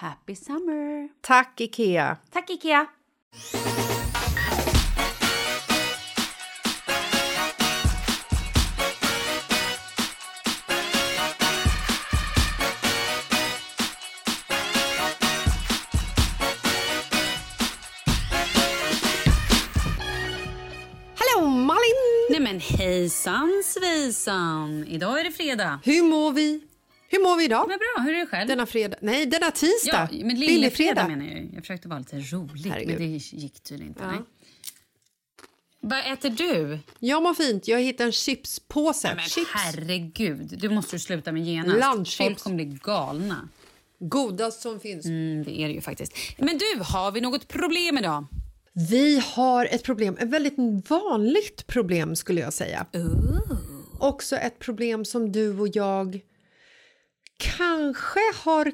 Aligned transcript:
Happy 0.00 0.34
summer! 0.34 1.08
Tack, 1.22 1.60
Ikea! 1.60 2.16
Tack 2.30 2.50
Ikea! 2.50 2.86
Nej 22.30 22.40
men 22.40 22.60
hejsan 22.60 23.62
svejsan! 23.64 24.84
Idag 24.88 25.20
är 25.20 25.24
det 25.24 25.30
fredag. 25.30 25.80
Hur 25.84 26.02
mår 26.02 26.32
vi? 26.32 26.60
Hur 27.08 27.22
mår 27.22 27.36
vi 27.36 27.44
idag? 27.44 27.68
Men 27.68 27.78
bra, 27.78 28.02
hur 28.04 28.14
är 28.14 28.18
det 28.20 28.26
själv? 28.26 28.48
Denna 28.48 28.66
fredag? 28.66 28.96
Nej, 29.00 29.26
denna 29.26 29.50
tisdag. 29.50 30.08
Ja, 30.12 30.26
men 30.26 30.40
lillefredag 30.40 31.08
menar 31.08 31.24
jag. 31.26 31.50
Jag 31.54 31.62
försökte 31.62 31.88
vara 31.88 31.98
lite 31.98 32.16
rolig, 32.18 32.70
Herregud. 32.70 32.88
men 32.88 32.98
det 32.98 33.16
gick 33.32 33.60
tydligen 33.62 33.88
inte. 33.88 34.02
Ja. 34.02 34.10
Nej. 34.10 34.20
Vad 35.80 36.12
äter 36.12 36.30
du? 36.30 36.78
Jag 36.98 37.22
mår 37.22 37.34
fint. 37.34 37.68
Jag 37.68 37.80
hittade 37.80 38.08
en 38.08 38.12
chipspåse. 38.12 39.12
Men 39.16 39.24
Chips. 39.24 39.50
herregud, 39.54 40.58
du 40.60 40.68
måste 40.68 40.96
ju 40.96 41.00
sluta 41.00 41.32
med 41.32 41.44
genast. 41.44 41.78
Landchips. 41.78 42.16
Folk 42.16 42.38
kommer 42.38 42.56
bli 42.56 42.78
galna. 42.82 43.48
Godast 43.98 44.60
som 44.62 44.80
finns. 44.80 45.06
Mm, 45.06 45.44
det 45.44 45.60
är 45.60 45.68
det 45.68 45.74
ju 45.74 45.80
faktiskt. 45.80 46.12
Men 46.38 46.58
du, 46.58 46.82
har 46.82 47.12
vi 47.12 47.20
något 47.20 47.48
problem 47.48 47.98
idag? 47.98 48.26
Vi 48.72 49.22
har 49.34 49.66
ett 49.66 49.82
problem, 49.82 50.16
ett 50.20 50.28
väldigt 50.28 50.54
vanligt 50.90 51.66
problem 51.66 52.16
skulle 52.16 52.40
jag 52.40 52.52
säga. 52.52 52.86
Också 53.98 54.36
ett 54.36 54.58
problem 54.58 55.04
som 55.04 55.32
du 55.32 55.58
och 55.58 55.68
jag 55.72 56.20
kanske 57.36 58.20
har 58.34 58.72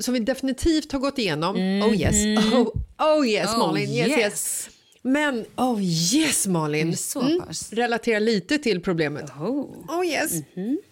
som 0.00 0.14
vi 0.14 0.20
definitivt 0.20 0.92
har 0.92 0.98
gått 0.98 1.18
igenom. 1.18 1.56
Oh 1.56 1.96
yes, 1.96 2.14
oh, 2.54 2.68
oh 2.98 3.26
yes 3.28 3.50
Oh, 3.54 3.58
Malin, 3.58 3.90
yes, 3.90 4.08
yes. 4.08 4.18
yes. 4.18 4.68
Men 5.02 5.44
oh 5.56 5.82
yes 5.82 6.46
Malin, 6.46 6.94
pass? 7.46 7.72
relaterar 7.72 8.20
lite 8.20 8.58
till 8.58 8.82
problemet. 8.82 9.30
Oh. 9.30 9.84
Oh 9.88 10.06
yes. 10.06 10.32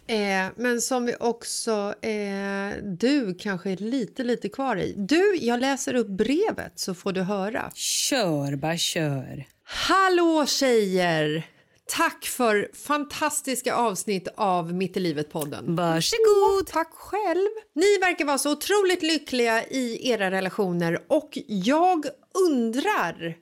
Eh, 0.07 0.47
men 0.57 0.81
som 0.81 1.07
vi 1.07 1.15
också, 1.21 1.95
eh, 2.03 2.83
du 2.83 3.35
kanske 3.39 3.71
är 3.71 3.77
lite, 3.77 4.25
lite 4.25 4.49
kvar 4.49 4.77
i. 4.77 4.95
Du, 4.97 5.37
jag 5.41 5.61
läser 5.61 5.95
upp 5.95 6.09
brevet 6.09 6.73
så 6.75 6.95
får 6.95 7.13
du 7.13 7.23
höra. 7.23 7.71
Kör, 7.75 8.57
bara 8.57 8.77
kör. 8.77 9.45
Hallå 9.65 10.47
tjejer! 10.47 11.47
Tack 11.89 12.25
för 12.25 12.71
fantastiska 12.75 13.75
avsnitt 13.75 14.29
av 14.37 14.75
Mitt 14.75 14.97
i 14.97 15.01
livet-podden. 15.01 15.77
Varsågod. 15.77 16.67
Tack 16.67 16.93
själv. 16.93 17.49
Ni 17.75 17.99
verkar 17.99 18.25
vara 18.25 18.39
så 18.39 18.53
otroligt 18.53 19.03
lyckliga 19.03 19.65
i 19.65 20.11
era 20.11 20.31
relationer 20.31 21.05
och 21.09 21.39
jag 21.47 22.07
undrar 22.49 23.37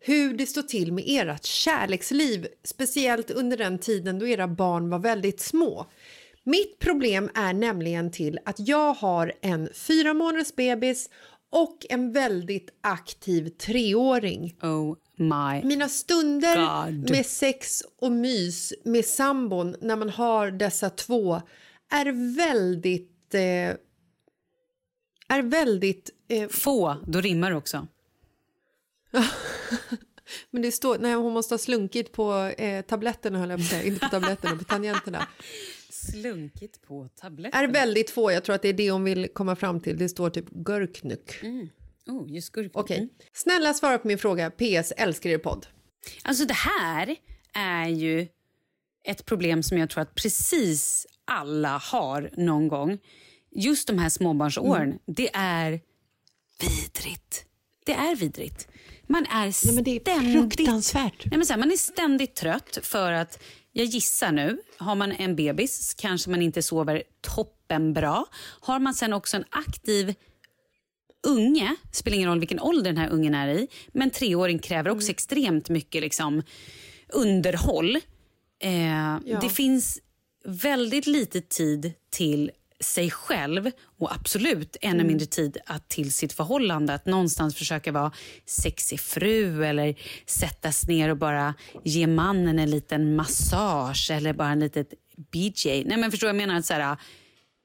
hur 0.00 0.34
det 0.34 0.46
står 0.46 0.62
till 0.62 0.92
med 0.92 1.04
ert 1.06 1.44
kärleksliv, 1.44 2.46
speciellt 2.64 3.30
under 3.30 3.56
den 3.56 3.78
tiden 3.78 4.18
då 4.18 4.26
era 4.26 4.48
barn 4.48 4.90
var 4.90 4.98
väldigt 4.98 5.40
små. 5.40 5.86
Mitt 6.44 6.78
problem 6.78 7.30
är 7.34 7.52
nämligen 7.52 8.10
till 8.10 8.38
att 8.44 8.68
jag 8.68 8.94
har 8.94 9.32
en 9.40 9.68
fyra 9.74 10.14
månaders 10.14 10.54
bebis 10.54 11.10
och 11.50 11.86
en 11.88 12.12
väldigt 12.12 12.70
aktiv 12.80 13.48
treåring. 13.48 14.56
Oh 14.62 14.94
my 15.20 15.62
Mina 15.64 15.88
stunder 15.88 16.86
God. 16.86 17.10
med 17.10 17.26
sex 17.26 17.82
och 17.98 18.12
mys 18.12 18.72
med 18.84 19.04
sambon 19.04 19.76
när 19.80 19.96
man 19.96 20.10
har 20.10 20.50
dessa 20.50 20.90
två 20.90 21.40
är 21.90 22.36
väldigt... 22.36 23.34
Eh, 23.34 23.76
är 25.28 25.42
väldigt... 25.42 26.10
Eh, 26.28 26.48
Få, 26.48 26.96
då 27.06 27.20
rimmar 27.20 27.50
det 27.50 27.56
också. 27.56 27.86
men 30.50 30.62
det 30.62 30.72
står... 30.72 30.98
Nej, 30.98 31.14
hon 31.14 31.32
måste 31.32 31.54
ha 31.54 31.58
slunkit 31.58 32.12
på 32.12 32.34
eh, 32.34 32.84
tabletterna, 32.84 33.38
höll 33.38 33.50
jag 33.50 33.58
på 33.58 33.62
att 33.62 33.70
säga. 33.70 33.82
Inte 33.82 34.00
på 34.00 34.08
tabletterna, 34.08 34.56
på 34.56 34.64
tangenterna. 34.64 35.26
Slunkit 35.90 36.82
på 36.82 37.08
tabletten. 37.08 37.64
Är 37.64 37.68
väldigt 37.68 38.10
få. 38.10 38.32
Jag 38.32 38.44
tror 38.44 38.54
att 38.54 38.62
det 38.62 38.68
är 38.68 38.72
det 38.72 38.90
hon 38.90 39.04
vill 39.04 39.28
komma 39.28 39.56
fram 39.56 39.80
till. 39.80 39.98
Det 39.98 40.08
står 40.08 40.30
typ 40.30 40.46
görknuk. 40.68 41.40
Oh, 42.10 42.30
just 42.32 42.52
gurka. 42.52 42.78
Okej. 42.78 42.96
Mm. 42.98 43.10
Snälla 43.32 43.74
svara 43.74 43.98
på 43.98 44.08
min 44.08 44.18
fråga. 44.18 44.50
PS. 44.50 44.92
Älskar 44.96 45.30
er 45.30 45.38
podd. 45.38 45.66
Alltså 46.22 46.44
det 46.44 46.54
här 46.54 47.16
är 47.54 47.88
ju 47.88 48.28
ett 49.04 49.26
problem 49.26 49.62
som 49.62 49.78
jag 49.78 49.90
tror 49.90 50.02
att 50.02 50.14
precis 50.14 51.06
alla 51.24 51.78
har 51.78 52.30
någon 52.36 52.68
gång. 52.68 52.98
Just 53.56 53.86
de 53.88 53.98
här 53.98 54.08
småbarnsåren, 54.08 54.82
Mm. 54.82 54.98
det 55.06 55.30
är 55.34 55.80
vidrigt. 56.60 57.44
Det 57.84 57.92
är 57.92 58.16
vidrigt. 58.16 58.68
Man 59.06 59.26
är 59.26 59.66
Nej, 59.66 59.74
men 59.74 59.84
det 59.84 59.96
är 59.96 60.00
ständigt... 60.00 60.56
fruktansvärt. 60.56 61.24
Nej, 61.24 61.38
men 61.38 61.46
så 61.46 61.52
här, 61.52 61.60
man 61.60 61.72
är 61.72 61.76
ständigt 61.76 62.34
trött 62.34 62.78
för 62.82 63.12
att, 63.12 63.42
jag 63.72 63.86
gissar 63.86 64.32
nu, 64.32 64.58
har 64.78 64.94
man 64.94 65.12
en 65.12 65.36
bebis 65.36 65.94
kanske 65.94 66.30
man 66.30 66.42
inte 66.42 66.62
sover 66.62 67.02
toppenbra. 67.20 68.24
Har 68.60 68.78
man 68.78 68.94
sen 68.94 69.12
också 69.12 69.36
en 69.36 69.44
aktiv 69.50 70.14
unge, 71.26 71.76
spelar 71.92 72.16
ingen 72.16 72.28
roll 72.28 72.38
vilken 72.40 72.60
ålder 72.60 72.90
den 72.92 72.96
här 72.96 73.08
ungen 73.10 73.34
är 73.34 73.48
i, 73.48 73.68
men 73.92 74.10
treåring 74.10 74.58
kräver 74.58 74.90
också 74.90 75.10
extremt 75.10 75.68
mycket 75.68 76.02
liksom, 76.02 76.42
underhåll. 77.08 77.96
Eh, 78.62 79.40
Det 79.40 79.48
finns 79.48 79.98
väldigt 80.44 81.06
lite 81.06 81.40
tid 81.40 81.92
till 82.10 82.50
sig 82.80 83.10
själv 83.10 83.70
och 83.98 84.12
absolut 84.14 84.76
ännu 84.80 85.04
mindre 85.04 85.26
tid 85.26 85.58
att 85.66 85.88
till 85.88 86.12
sitt 86.12 86.32
förhållande. 86.32 86.94
Att 86.94 87.06
någonstans 87.06 87.56
försöka 87.56 87.92
vara 87.92 88.12
sexig 88.46 89.00
fru 89.00 89.64
eller 89.64 89.94
sättas 90.26 90.88
ner 90.88 91.08
och 91.08 91.16
bara 91.16 91.54
ge 91.84 92.06
mannen 92.06 92.58
en 92.58 92.70
liten 92.70 93.16
massage 93.16 94.10
eller 94.10 94.32
bara 94.32 94.48
en 94.48 94.60
litet 94.60 94.94
BJ. 95.32 95.84
Nej 95.84 95.96
men 95.98 96.10
förstår 96.10 96.28
jag 96.28 96.36
menar? 96.36 96.54
Att 96.54 96.66
så 96.66 96.74
här, 96.74 96.96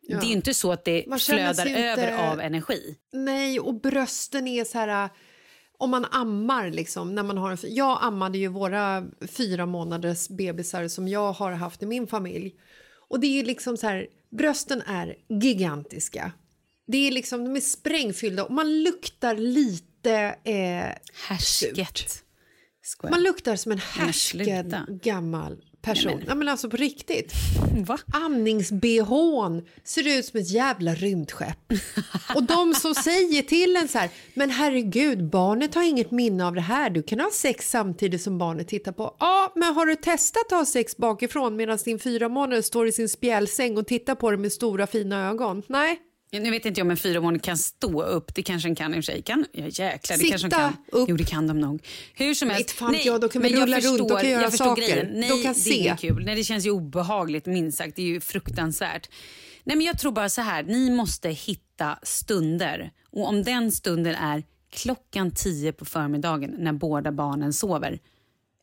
Det 0.08 0.16
är 0.16 0.32
inte 0.32 0.54
så 0.54 0.72
att 0.72 0.86
det 0.86 1.06
flödar 1.20 1.68
inte- 1.68 1.84
över 1.84 2.32
av 2.32 2.40
energi. 2.40 2.96
Nej, 3.14 3.60
och 3.60 3.82
brösten 3.82 4.48
är 4.48 4.64
så 4.64 4.78
här... 4.78 5.10
Om 5.78 5.90
man 5.90 6.06
ammar, 6.06 6.70
liksom, 6.72 7.16
när 7.16 7.24
man 7.24 7.38
har 7.38 7.52
en, 7.52 7.58
jag 7.64 8.00
ammade 8.02 8.38
ju 8.38 8.48
våra 8.48 9.06
fyra 9.28 9.66
månaders 9.66 10.30
bebisar 10.30 10.88
som 10.88 11.08
jag 11.08 11.32
har 11.32 11.52
haft 11.52 11.84
i 11.84 11.86
min 11.86 12.08
familj. 12.08 12.56
Och 13.10 13.20
det 13.20 13.40
är 13.40 13.46
liksom 13.46 13.78
så 13.78 13.88
här, 13.88 14.08
brösten 14.38 14.82
är 14.82 15.16
gigantiska. 15.42 16.32
Det 16.88 16.98
är 16.98 17.12
liksom, 17.12 17.44
de 17.46 17.56
är 17.56 17.62
sprängfyllda 17.62 18.44
och 18.44 18.52
man 18.52 18.84
luktar 18.84 19.36
lite... 19.36 20.12
Eh, 20.44 20.96
Härsket. 21.28 22.24
Man 23.04 23.24
luktar 23.24 23.56
som 23.56 23.72
en 23.72 24.14
sluta. 24.14 24.88
gammal 25.04 25.62
person. 25.86 26.12
Nej, 26.12 26.16
men- 26.20 26.28
Ja, 26.28 26.36
men 26.36 26.50
alltså 26.50 26.70
på 26.70 26.78
riktigt. 26.78 27.34
Va? 27.88 27.98
Amnings-bhn 28.14 29.62
ser 29.84 30.18
ut 30.20 30.26
som 30.26 30.40
ett 30.40 30.50
jävla 30.52 30.96
rymdskepp. 30.96 31.58
Och 32.36 32.44
de 32.44 32.74
som 32.74 32.96
säger 33.04 33.42
till 33.42 33.76
en 33.76 33.88
så 33.88 33.98
här, 33.98 34.10
men 34.34 34.50
herregud, 34.50 35.30
barnet 35.30 35.76
har 35.76 35.84
inget 35.84 36.12
minne 36.12 36.46
av 36.48 36.56
det 36.56 36.62
här. 36.62 36.90
Du 36.90 37.04
kan 37.04 37.20
ha 37.20 37.30
sex 37.34 37.70
samtidigt 37.70 38.22
som 38.22 38.38
barnet 38.38 38.68
tittar 38.68 38.92
på. 38.92 39.16
Ja, 39.20 39.52
men 39.56 39.74
har 39.76 39.86
du 39.86 39.96
testat 39.96 40.44
att 40.52 40.58
ha 40.58 40.66
sex 40.66 40.98
bakifrån 40.98 41.56
medan 41.56 41.78
din 41.86 42.00
fyra 42.00 42.30
månader 42.30 42.62
står 42.62 42.88
i 42.88 42.92
sin 42.92 43.10
spjälsäng 43.10 43.78
och 43.78 43.88
tittar 43.88 44.16
på 44.16 44.32
dig 44.32 44.40
med 44.40 44.52
stora 44.52 44.88
fina 44.88 45.30
ögon? 45.30 45.64
Nej. 45.68 46.00
Nu 46.32 46.52
vet 46.52 46.66
inte 46.66 46.80
jag 46.80 46.86
om 46.86 46.92
en 46.92 46.98
fyramåning 46.98 47.40
kan 47.40 47.58
stå 47.58 48.04
upp. 48.04 48.36
Det 48.36 48.44
kanske 48.44 48.70
den 48.70 48.76
kan 48.76 48.92
i 48.94 49.00
och 49.00 49.06
för 49.06 49.12
sig. 49.12 49.22
Kan, 49.22 49.46
ja, 49.52 49.64
jäklar, 49.68 50.18
det 50.18 50.24
Sitta 50.24 50.30
kanske 50.30 50.48
de 50.48 50.56
kan. 50.56 50.74
upp. 50.92 51.10
Jo, 51.10 51.18
det 51.18 51.24
kan 51.24 51.48
de 51.48 51.60
nog. 51.60 51.86
Hur 52.14 52.34
som 52.34 52.50
helst. 52.50 52.62
Inte 52.62 52.74
fan 52.74 52.96
jag, 53.06 53.22
då 53.22 53.30
kan 53.30 53.42
vi 53.42 53.50
jag 53.50 53.62
rulla 53.62 53.80
runt 53.80 53.86
och 54.02 54.08
förstår- 54.10 54.20
kan 54.22 54.30
göra 54.30 54.42
jag 54.42 54.52
förstår 54.52 54.66
saker. 54.66 54.82
Grejen. 54.82 55.08
Nej, 55.14 55.30
De 55.30 55.44
kan 55.44 55.54
det 55.54 55.60
se. 55.60 55.88
är 55.88 55.96
kul. 55.96 56.26
Nej, 56.26 56.36
det 56.36 56.44
känns 56.44 56.66
ju 56.66 56.70
obehagligt, 56.72 57.46
minst 57.46 57.78
sagt. 57.78 57.96
Det 57.96 58.02
är 58.02 58.06
ju 58.06 58.22
fruktansvärt. 58.22 59.10
Nej, 59.64 59.78
men 59.78 59.86
jag 59.86 60.00
tror 60.00 60.12
bara 60.12 60.30
så 60.30 60.42
här. 60.42 60.64
Ni 60.64 60.90
måste 60.92 61.30
hitta 61.30 62.00
stunder. 62.04 62.92
Och 63.12 63.28
om 63.28 63.44
den 63.44 63.72
stunden 63.72 64.16
är 64.16 64.44
klockan 64.72 65.32
tio 65.32 65.72
på 65.74 65.86
förmiddagen 65.86 66.56
när 66.60 66.74
båda 66.74 67.12
barnen 67.12 67.54
sover 67.54 68.00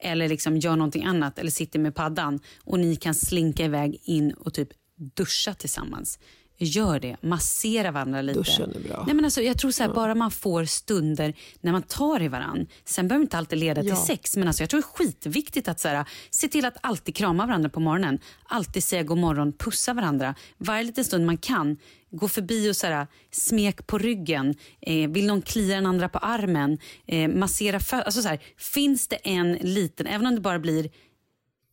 eller 0.03 0.29
liksom 0.29 0.57
gör 0.57 0.77
någonting 0.77 1.05
annat 1.05 1.39
eller 1.39 1.51
sitter 1.51 1.79
med 1.79 1.95
paddan 1.95 2.41
och 2.65 2.79
ni 2.81 2.97
kan 2.97 3.15
slinka 3.15 3.65
iväg 3.65 4.01
in 4.05 4.33
och 4.33 4.55
typ 4.55 4.69
duscha 5.17 5.55
tillsammans. 5.55 6.19
Gör 6.65 7.01
det, 7.01 7.17
massera 7.21 7.91
varandra 7.91 8.23
lite. 8.23 8.39
Duschen 8.39 8.73
är 8.75 8.89
bra. 8.89 9.03
Nej, 9.07 9.15
men 9.15 9.25
alltså, 9.25 9.43
jag 9.43 9.59
tror 9.59 9.71
så 9.71 9.83
här, 9.83 9.93
bara 9.95 10.15
man 10.15 10.31
får 10.31 10.65
stunder 10.65 11.35
när 11.61 11.73
man 11.73 11.83
tar 11.83 12.23
i 12.23 12.29
varann. 12.29 12.67
Sen 12.85 13.09
behöver 13.09 13.21
det 13.23 13.25
inte 13.27 13.39
alltid 13.39 13.59
leda 13.59 13.83
Ja. 13.85 13.95
till 13.97 14.05
sex, 14.05 14.37
men 14.37 14.49
alltså, 14.49 14.63
jag 14.63 14.71
tror 14.71 14.81
det 14.81 14.87
är 15.03 15.05
skitviktigt 15.07 15.69
att 15.69 15.81
så 15.81 15.89
här, 15.89 16.05
se 16.31 16.49
till 16.49 16.65
att 16.65 16.77
alltid 16.81 17.15
krama 17.17 17.47
varandra 17.47 17.69
på 17.71 17.81
morgonen. 17.81 18.19
Alltid 18.45 18.85
säga 18.85 19.03
god 19.03 19.19
morgon, 19.19 19.53
pussa 19.53 19.95
varandra. 19.95 20.35
Varje 20.59 20.85
liten 20.85 21.05
stund 21.05 21.27
man 21.27 21.37
kan, 21.39 21.77
gå 22.11 22.29
förbi 22.29 22.71
och 22.71 22.77
så 22.77 22.87
här, 22.87 23.07
smek 23.31 23.87
på 23.87 23.99
ryggen. 23.99 24.55
Eh, 24.81 25.11
vill 25.11 25.27
någon 25.27 25.43
klia 25.43 25.75
den 25.75 25.87
andra 25.87 26.09
på 26.09 26.19
armen? 26.19 26.79
Eh, 27.07 27.29
massera 27.29 27.79
fö- 27.79 28.03
alltså, 28.03 28.23
så 28.23 28.29
här, 28.29 28.41
Finns 28.57 29.09
det 29.09 29.17
en 29.17 29.53
liten, 29.53 30.07
även 30.07 30.27
om 30.27 30.35
det 30.35 30.41
bara 30.41 30.59
blir 30.59 30.91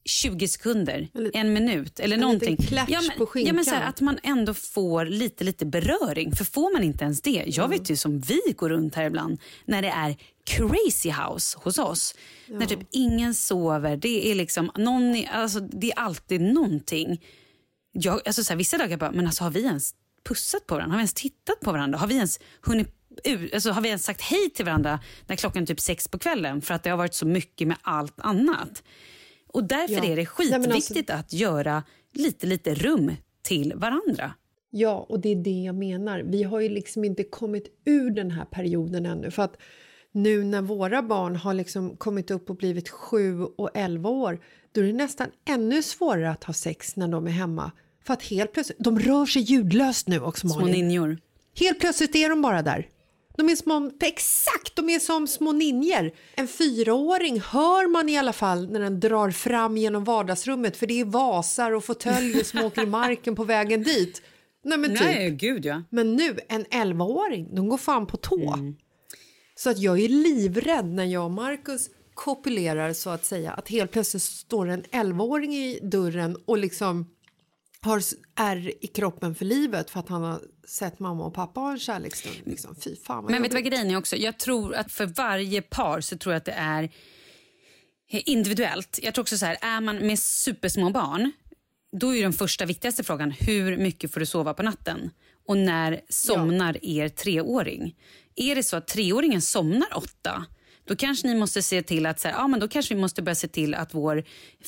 20 0.10 0.48
sekunder, 0.48 1.08
en 1.34 1.54
minut 1.54 2.00
eller 2.00 2.16
en 2.16 2.22
någonting. 2.22 2.58
klatsch 2.58 2.90
ja, 2.92 3.02
men, 3.02 3.18
på 3.18 3.26
skinkan. 3.26 3.48
ja, 3.48 3.54
men 3.54 3.66
så 3.66 3.72
här, 3.72 3.90
Att 3.90 4.02
man 4.02 4.20
ändå 4.24 4.54
får 4.54 5.06
lite, 5.06 5.44
lite 5.44 5.66
beröring. 5.66 6.36
För 6.36 6.46
får 6.46 6.74
man 6.74 6.84
inte 6.84 7.04
ens 7.04 7.22
det, 7.22 7.44
jag 7.48 7.68
vet 7.68 7.92
ju 7.92 7.96
som 7.96 8.20
vi 8.20 8.42
går 8.58 8.70
runt 8.70 8.96
här 8.96 9.06
ibland, 9.06 9.40
när 9.66 9.82
det 9.82 9.88
är 9.90 10.16
crazy 10.46 11.12
house 11.12 11.58
hos 11.64 11.78
oss. 11.78 12.16
När 12.48 12.66
typ 12.66 12.80
ingen 12.92 13.34
sover, 13.36 13.98
det 13.98 14.32
är 14.32 14.36
liksom, 14.36 14.72
någon, 14.78 15.16
är- 15.16 15.30
alltså, 15.32 15.60
det 15.60 15.92
är 15.92 16.00
alltid 16.00 16.42
någonting. 16.42 17.22
Jag, 17.92 18.22
alltså, 18.28 18.44
så 18.44 18.54
här, 18.54 18.58
vissa 18.58 18.78
dagar 18.78 18.98
bara, 18.98 19.12
men 19.12 19.26
alltså 19.26 19.44
har 19.44 19.52
vi 19.52 19.64
ens 19.64 19.94
pussat 20.28 20.68
på 20.68 20.76
varandra? 20.76 20.92
Har 20.94 20.98
vi 20.98 21.02
ens 21.02 21.14
tittat 21.14 21.60
på 21.62 21.72
varandra? 21.72 22.00
Har 22.00 22.08
vi 22.08 22.16
ens 22.16 22.40
hunnit 22.62 22.96
alltså, 23.54 23.72
har 23.72 23.82
vi 23.82 23.88
ens 23.90 24.04
sagt 24.04 24.22
hej 24.22 24.50
till 24.50 24.66
varandra 24.66 25.00
när 25.28 25.36
klockan 25.36 25.62
är 25.64 25.68
typ 25.68 25.80
sex 25.80 26.08
på 26.08 26.20
kvällen? 26.20 26.62
För 26.62 26.74
att 26.74 26.84
det 26.84 26.90
har 26.90 26.98
varit 26.98 27.14
så 27.14 27.26
mycket 27.26 27.68
med 27.68 27.78
allt 27.82 28.20
annat. 28.20 28.84
Och 29.54 29.64
därför 29.64 29.94
Ja. 29.94 30.04
är 30.04 30.10
det 30.10 30.16
Nej, 30.16 30.26
skitviktigt 30.26 31.10
alltså- 31.10 31.26
att 31.26 31.34
göra 31.34 31.84
lite, 32.14 32.48
lite 32.48 32.74
rum 32.74 33.12
till 33.42 33.74
varandra. 33.76 34.34
Ja, 34.72 35.06
och 35.10 35.20
det 35.20 35.30
är 35.30 35.36
det 35.36 35.64
jag 35.64 35.76
menar. 35.76 36.20
Vi 36.20 36.44
har 36.44 36.60
ju 36.60 36.70
liksom 36.70 37.04
inte 37.04 37.24
kommit 37.24 37.68
ur 37.86 38.12
den 38.12 38.32
här 38.32 38.46
perioden 38.46 39.06
ännu. 39.06 39.32
För 39.32 39.44
att 39.44 39.58
nu 40.12 40.44
när 40.44 40.62
våra 40.62 41.02
barn 41.04 41.36
har 41.36 41.54
liksom 41.54 41.98
kommit 41.98 42.32
upp 42.32 42.50
och 42.50 42.56
blivit 42.56 42.90
7 42.90 43.44
och 43.44 43.70
11 43.74 44.10
år 44.10 44.40
då 44.72 44.82
är 44.82 44.86
det 44.86 44.94
nästan 44.94 45.28
ännu 45.50 45.84
svårare 45.84 46.30
att 46.32 46.44
ha 46.44 46.54
sex 46.54 46.96
när 46.96 47.08
de 47.08 47.28
är 47.28 47.32
hemma. 47.32 47.72
För 48.04 48.14
att 48.14 48.24
helt 48.24 48.52
plötsligt, 48.54 48.78
de 48.80 49.00
rör 49.00 49.26
sig 49.26 49.42
ljudlöst 49.42 50.08
nu 50.08 50.20
också 50.20 50.48
Små 50.50 50.60
Malin. 50.60 50.74
ninjor. 50.88 51.18
Helt 51.60 51.80
plötsligt 51.80 52.16
är 52.16 52.30
de 52.30 52.42
bara 52.42 52.62
där. 52.62 52.88
De 53.40 53.50
är 53.50 53.56
små, 53.56 53.92
exakt, 54.02 54.76
de 54.76 54.90
är 54.90 55.00
som 55.00 55.28
små 55.28 55.52
ninjor. 55.52 56.12
En 56.36 56.48
fyraåring 56.48 57.42
hör 57.42 57.88
man 57.88 58.10
i 58.10 58.18
alla 58.18 58.34
fall 58.34 58.72
när 58.72 58.80
den 58.80 59.00
drar 59.00 59.32
fram 59.32 59.78
genom 59.78 60.04
vardagsrummet 60.04 60.78
för 60.78 60.88
det 60.88 61.00
är 61.00 61.06
vasar 61.06 61.72
och 61.72 61.86
fåtöljer 61.86 62.44
som 62.44 62.64
åker 62.64 62.84
i 62.84 62.86
marken 62.86 63.36
på 63.36 63.44
vägen 63.44 63.84
dit. 63.84 64.22
Nej 64.64 64.78
men 64.78 64.90
typ. 64.90 65.02
Nej, 65.02 65.32
gud 65.32 65.66
ja. 65.66 65.84
Men 65.90 66.16
nu, 66.16 66.38
en 66.48 66.66
11-åring, 66.66 67.56
de 67.56 67.70
går 67.70 67.78
fan 67.78 68.08
på 68.08 68.18
tå. 68.18 68.56
Så 69.56 69.70
att 69.70 69.78
jag 69.78 70.00
är 70.00 70.10
livrädd 70.10 70.86
när 70.86 71.06
jag 71.06 71.26
och 71.26 71.32
Marcus 71.32 71.90
kopulerar 72.14 72.94
så 72.94 73.10
att 73.10 73.26
säga. 73.26 73.52
Att 73.52 73.70
helt 73.70 73.92
plötsligt 73.92 74.24
står 74.24 74.70
en 74.70 74.84
11-åring 74.84 75.54
i 75.56 75.80
dörren 75.82 76.38
och 76.46 76.58
liksom 76.58 77.10
har 77.82 78.02
är 78.36 78.84
i 78.86 78.88
kroppen 78.88 79.36
för 79.36 79.46
livet 79.46 79.90
för 79.90 80.00
att 80.00 80.10
han 80.10 80.22
har 80.22 80.42
sett 80.68 81.00
mamma 81.00 81.26
och 81.26 81.34
pappa 81.34 81.60
ha 81.60 81.72
en 81.72 81.80
kärleksstund. 81.80 82.36
Liksom. 82.44 82.76
Fy 82.76 82.96
fan 82.96 83.26
Men 83.26 83.42
vet 83.42 83.52
du 83.52 83.56
vad 83.56 83.66
grejen 83.66 83.92
är 83.92 83.98
också? 83.98 84.16
Jag 84.16 84.38
tror 84.38 84.76
att 84.76 84.92
för 84.92 85.06
varje 85.06 85.62
par 85.62 86.02
så 86.02 86.18
tror 86.18 86.34
jag 86.34 86.38
att 86.38 86.46
det 86.46 86.52
är 86.52 86.90
individuellt. 88.10 89.00
Jag 89.04 89.14
tror 89.14 89.24
också 89.24 89.38
så 89.38 89.46
här, 89.46 89.58
är 89.62 89.82
man 89.82 90.08
med 90.08 90.20
supersmå 90.20 90.90
barn, 90.90 91.32
då 91.92 92.16
är 92.16 92.22
den 92.22 92.34
första 92.34 92.66
viktigaste 92.66 93.04
frågan 93.04 93.32
hur 93.32 93.78
mycket 93.78 94.14
får 94.14 94.20
du 94.20 94.26
sova 94.26 94.54
på 94.54 94.64
natten? 94.64 95.10
Och 95.48 95.58
när 95.58 96.02
somnar 96.10 96.86
er 96.86 97.10
treåring? 97.10 97.96
Är 98.36 98.56
det 98.56 98.64
så 98.64 98.78
att 98.78 98.88
treåringen 98.88 99.42
somnar 99.42 99.98
åtta, 99.98 100.46
Då 100.90 100.96
kanske 100.96 101.28
ni 101.28 101.36
måste 101.36 101.62
se 101.62 101.82
till 101.82 102.06
att 102.06 102.20
så 102.20 102.28
här, 102.28 102.36
ja, 102.36 102.48
men 102.48 102.60
då 102.60 102.68
kanske 102.68 102.96
vi 102.96 103.02
måste 103.02 103.22
börja 103.22 103.36
se 103.36 103.48
till 103.48 103.74
att 103.74 103.94
vår 103.94 104.24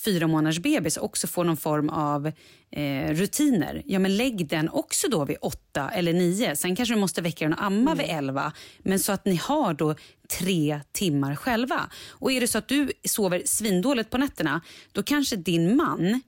fyra 0.06 0.28
månaders 0.28 0.60
bebis 0.60 0.98
också 0.98 1.28
får 1.28 1.44
någon 1.44 1.58
form 1.58 1.90
av 1.90 2.28
eh, 2.72 3.14
rutiner. 3.14 3.82
Ja, 3.86 4.00
men 4.00 4.18
lägg 4.18 4.48
den 4.48 4.70
också 4.70 5.08
då 5.08 5.26
vid 5.26 5.38
åtta 5.42 5.90
eller 5.90 6.14
nio. 6.14 6.56
Sen 6.56 6.76
kanske 6.76 6.96
du 6.96 7.00
måste 7.00 7.22
väcka 7.22 7.46
den 7.46 7.54
och 7.54 7.64
amma 7.64 7.96
vid 7.96 8.06
elva. 8.10 8.54
Men 8.80 9.00
så 9.00 9.12
att 9.12 9.26
ni 9.26 9.36
har 9.36 9.74
då 9.74 9.96
tre 10.40 10.82
timmar 10.92 11.36
själva. 11.36 11.90
Och 12.10 12.32
är 12.32 12.42
det 12.42 12.48
så 12.48 12.58
att 12.58 12.68
du 12.68 12.92
sover 13.04 13.42
svindåligt 13.46 14.10
på 14.10 14.18
nätterna, 14.18 14.62
då 14.92 15.04
kanske 15.04 15.36
din 15.36 15.76
man 15.76 16.22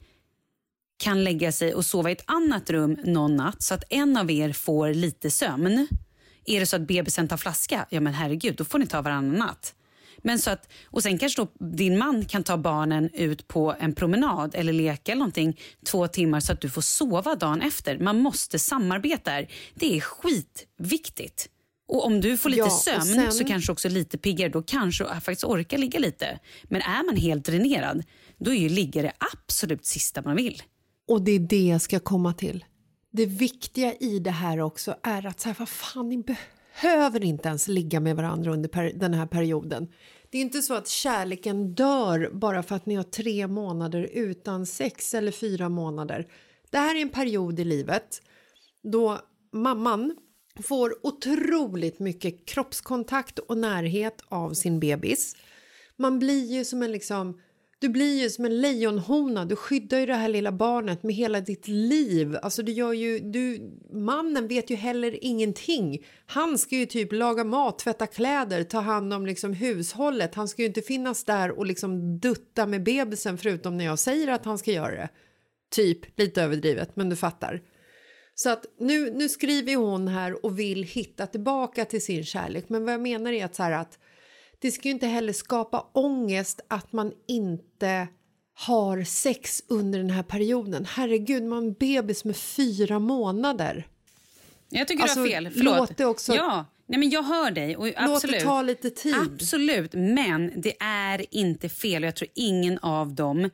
kan 0.98 1.24
lägga 1.24 1.52
sig 1.52 1.74
och 1.74 1.86
sova 1.86 2.10
i 2.10 2.14
ett 2.14 2.24
annat 2.26 2.70
rum 2.70 2.98
någon 3.04 3.36
natt 3.36 3.64
så 3.64 3.74
att 3.74 3.84
en 3.90 4.18
av 4.18 4.32
er 4.32 4.54
får 4.54 4.94
lite 4.94 5.32
sömn. 5.32 5.88
Är 6.46 6.60
det 6.60 6.66
så 6.66 6.76
att 6.76 6.88
bebisen 6.88 7.28
tar 7.28 7.38
flaska, 7.38 7.86
ja 7.90 8.00
men 8.00 8.14
herregud, 8.14 8.56
då 8.56 8.66
får 8.66 8.80
ni 8.80 8.88
ta 8.88 9.02
varannan 9.02 9.40
natt. 9.40 9.76
Men 10.26 10.40
så 10.40 10.52
att, 10.52 10.70
och 10.86 11.04
sen 11.04 11.18
kanske 11.18 11.42
då 11.42 11.66
din 11.66 11.98
man 11.98 12.26
kan 12.26 12.44
ta 12.44 12.58
barnen 12.58 13.10
ut 13.14 13.48
på 13.48 13.76
en 13.80 13.96
promenad 13.96 14.56
eller 14.56 14.74
leka 14.74 15.12
eller 15.12 15.20
någonting 15.20 15.60
två 15.86 16.08
timmar 16.08 16.40
så 16.40 16.54
att 16.54 16.62
du 16.62 16.70
får 16.70 16.82
sova 16.82 17.36
dagen 17.36 17.62
efter. 17.62 17.98
Man 18.00 18.20
måste 18.20 18.60
samarbeta 18.60 19.32
här. 19.32 19.52
Det 19.76 19.98
är 19.98 20.02
skitviktigt. 20.02 21.50
Och 21.88 22.06
om 22.06 22.22
du 22.22 22.38
får 22.38 22.50
lite 22.50 22.60
Ja, 22.60 22.70
sömn 22.70 23.02
sen- 23.02 23.32
så 23.32 23.44
kanske 23.44 23.72
också 23.72 23.90
lite 23.90 24.18
piggare. 24.18 24.50
Då 24.50 24.62
kanske 24.64 25.04
du 25.04 25.10
faktiskt 25.10 25.44
orkar 25.44 25.78
ligga 25.78 26.00
lite. 26.00 26.40
Men 26.64 26.82
är 26.82 27.06
man 27.06 27.18
helt 27.18 27.46
dränerad, 27.46 28.04
då 28.38 28.52
är 28.54 28.56
ju 28.60 28.70
ligga 28.70 29.02
det 29.02 29.14
absolut 29.34 29.86
sista 29.86 30.22
man 30.22 30.36
vill. 30.36 30.62
Och 31.08 31.22
det 31.22 31.32
är 31.32 31.40
det 31.40 31.68
jag 31.68 31.82
ska 31.82 32.00
komma 32.00 32.34
till. 32.34 32.66
Det 33.12 33.26
viktiga 33.26 33.94
i 33.94 34.20
det 34.20 34.32
här 34.32 34.60
också 34.60 34.96
är 35.04 35.26
att 35.26 35.40
så 35.40 35.50
här, 35.50 35.56
vad 35.60 35.70
fan, 35.70 36.10
ni 36.10 36.18
behöver 36.18 36.44
behöver 36.82 37.24
inte 37.24 37.50
ens 37.50 37.68
ligga 37.68 38.00
med 38.00 38.16
varandra 38.16 38.52
under 38.52 38.70
per, 38.70 38.92
den 38.96 39.14
här 39.14 39.26
perioden. 39.26 39.88
Det 40.30 40.38
är 40.38 40.42
inte 40.42 40.62
så 40.62 40.74
att 40.74 40.88
kärleken 40.88 41.74
dör 41.74 42.30
bara 42.34 42.64
för 42.64 42.76
att 42.76 42.86
ni 42.86 42.96
har 42.96 43.04
tre 43.04 43.48
månader 43.48 44.10
utan 44.14 44.66
sex 44.66 45.14
eller 45.14 45.32
fyra 45.32 45.70
månader. 45.70 46.28
Det 46.70 46.78
här 46.78 46.96
är 46.96 47.02
en 47.02 47.10
period 47.10 47.60
i 47.60 47.66
livet 47.66 48.22
då 48.84 49.20
mamman 49.52 50.16
får 50.64 50.96
otroligt 51.04 52.00
mycket 52.00 52.46
kroppskontakt 52.46 53.40
och 53.40 53.58
närhet 53.58 54.22
av 54.28 54.54
sin 54.54 54.80
bebis. 54.80 55.36
Man 55.98 56.20
blir 56.20 56.52
ju 56.52 56.66
som 56.66 56.84
en 56.84 56.92
liksom 56.92 57.42
du 57.84 57.90
blir 57.90 58.22
ju 58.22 58.30
som 58.30 58.46
en 58.46 58.62
lejonhona, 58.62 59.46
du 59.46 59.56
skyddar 59.56 60.00
ju 60.00 60.06
det 60.06 60.14
här 60.14 60.30
lilla 60.30 60.52
barnet 60.52 61.04
med 61.04 61.16
hela 61.16 61.42
ditt 61.42 61.68
liv. 61.68 62.38
Alltså 62.42 62.64
du 62.64 62.72
gör 62.72 62.94
ju, 62.94 63.20
du, 63.20 63.72
mannen 63.92 64.48
vet 64.48 64.70
ju 64.70 64.76
heller 64.76 65.18
ingenting. 65.22 66.06
Han 66.26 66.58
ska 66.58 66.76
ju 66.76 66.86
typ 66.86 67.12
laga 67.12 67.44
mat, 67.44 67.80
tvätta 67.80 68.08
kläder, 68.08 68.64
ta 68.64 68.80
hand 68.80 69.14
om 69.14 69.26
liksom 69.26 69.54
hushållet. 69.54 70.36
Han 70.36 70.48
ska 70.48 70.62
ju 70.62 70.68
inte 70.68 70.82
finnas 70.82 71.24
där 71.24 71.52
och 71.52 71.66
liksom 71.66 72.20
dutta 72.20 72.66
med 72.66 72.84
bebisen 72.84 73.38
förutom 73.38 73.78
när 73.78 73.86
jag 73.86 74.00
säger 74.00 74.28
att 74.28 74.46
han 74.46 74.58
ska 74.58 74.72
göra 74.72 74.96
det. 74.96 75.10
Typ, 75.72 76.20
lite 76.20 76.44
överdrivet, 76.44 76.96
men 76.96 77.10
du 77.10 77.16
fattar. 77.16 77.62
Så 78.36 78.50
att 78.50 78.66
nu, 78.80 79.12
nu 79.12 79.30
skriver 79.30 79.76
hon 79.76 80.08
här 80.08 80.46
och 80.46 80.60
vill 80.60 80.84
hitta 80.84 81.28
tillbaka 81.28 81.86
till 81.86 82.02
sin 82.02 82.24
kärlek. 82.24 82.70
Men 82.70 82.86
vad 82.86 82.94
jag 82.94 83.02
menar 83.02 83.32
är 83.32 83.46
att, 83.46 83.56
så 83.56 83.64
här 83.64 83.72
att 83.72 84.00
det 84.64 84.72
ska 84.72 84.88
ju 84.88 84.94
inte 84.94 85.08
heller 85.08 85.34
skapa 85.34 85.86
ångest 85.94 86.62
att 86.68 86.94
man 86.94 87.12
inte 87.28 88.08
har 88.54 89.04
sex 89.04 89.64
under 89.68 90.00
den 90.00 90.10
här 90.10 90.24
perioden. 90.24 90.86
Herregud, 90.86 91.44
man 91.44 91.52
har 91.52 91.62
en 91.64 91.74
bebis 91.74 92.26
med 92.26 92.36
fyra 92.36 93.00
månader. 93.00 93.88
Jag 94.70 94.88
tycker 94.88 95.04
Alltså, 95.04 95.16
du 95.20 95.22
har 95.26 95.30
fel. 95.30 95.50
Förlåt. 95.56 95.78
låt 95.78 95.98
det 95.98 96.06
också- 96.06 96.36
Ja, 96.36 96.66
nej, 96.86 97.00
men 97.00 97.10
jag 97.10 97.24
hör 97.24 97.52
dig. 97.52 97.78
Och 97.78 97.86
Låt 97.86 97.96
absolut. 97.98 98.40
det 98.40 98.46
ta 98.46 98.62
lite 98.62 98.90
tid. 98.90 99.16
Absolut, 99.34 99.94
men 99.94 100.52
det 100.62 100.74
är 100.80 101.26
inte 101.36 101.70
fel. 101.70 102.04
Och 102.04 102.08
Jag 102.08 102.16
tror 102.16 102.30
ingen 102.34 102.78
av 102.78 103.14
dem, 103.16 103.50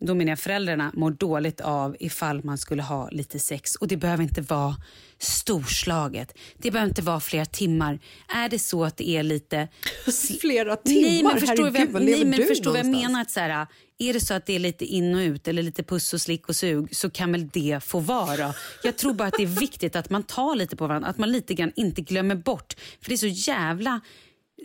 då 0.00 0.14
menar 0.14 0.32
jag 0.32 0.38
föräldrarna, 0.38 0.92
mår 0.94 1.10
dåligt 1.10 1.60
av 1.60 1.96
ifall 2.00 2.44
man 2.44 2.58
skulle 2.58 2.82
ha 2.82 3.08
lite 3.10 3.38
sex. 3.38 3.74
Och 3.74 3.88
det 3.88 3.96
behöver 3.96 4.22
inte 4.22 4.40
vara 4.40 4.76
storslaget. 5.18 6.38
Det 6.56 6.70
behöver 6.70 6.88
inte 6.88 7.02
vara 7.02 7.20
flera 7.20 7.44
timmar. 7.44 7.98
Är 8.28 8.48
det 8.48 8.58
så 8.58 8.84
att 8.84 8.96
det 8.96 9.08
är 9.08 9.22
lite... 9.22 9.68
Flera 10.40 10.76
timmar? 10.76 11.02
Nej, 11.02 11.22
men 11.22 11.40
förstår 11.40 11.64
vad 11.64 11.72
Herregud, 11.72 11.92
var 11.92 12.00
nej, 12.00 12.24
men 12.24 12.46
förstår 12.46 12.70
vad 12.70 12.78
jag 12.78 12.86
menar? 12.86 13.20
Att 13.20 13.30
så 13.30 13.40
här, 13.40 13.66
är 13.98 14.12
det 14.12 14.20
så 14.20 14.34
att 14.34 14.46
det 14.46 14.54
är 14.54 14.58
lite 14.58 14.84
in 14.84 15.14
och 15.14 15.20
ut 15.20 15.48
eller 15.48 15.62
lite 15.62 15.82
puss 15.82 16.14
och 16.14 16.20
slick 16.20 16.48
och 16.48 16.56
sug 16.56 16.96
så 16.96 17.10
kan 17.10 17.32
väl 17.32 17.48
det 17.48 17.84
få 17.84 17.98
vara. 18.00 18.54
Jag 18.82 18.96
tror 18.96 19.14
bara 19.14 19.28
att 19.28 19.34
det 19.36 19.42
är 19.42 19.60
viktigt 19.60 19.96
att 19.96 20.10
man 20.10 20.22
tar 20.22 20.56
lite 20.56 20.76
på 20.76 20.86
varandra, 20.86 21.08
att 21.08 21.18
man 21.18 21.32
lite 21.32 21.54
grann 21.54 21.72
inte 21.76 22.00
glömmer 22.00 22.34
bort. 22.34 22.74
För 23.00 23.08
det 23.08 23.14
är 23.14 23.32
så 23.32 23.50
jävla 23.50 24.00